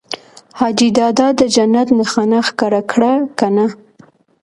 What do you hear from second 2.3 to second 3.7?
ښکاره کړه که نه؟